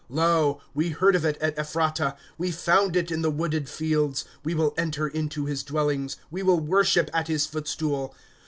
* 0.05 0.09
Lo, 0.23 0.59
we 0.73 0.89
heard 0.89 1.15
of 1.15 1.23
it 1.23 1.37
at 1.41 1.55
Ephratah; 1.59 2.17
We 2.35 2.49
found 2.49 2.95
it 2.95 3.11
in 3.11 3.21
the 3.21 3.29
wooded 3.29 3.69
fields.' 3.69 4.25
We 4.43 4.55
will 4.55 4.73
enter 4.75 5.07
in 5.07 5.29
to 5.29 5.45
his 5.45 5.61
dwellings. 5.61 6.17
We 6.31 6.41
will 6.41 6.59
worship 6.59 7.11
at 7.13 7.27
his 7.27 7.45
footstool. 7.45 8.15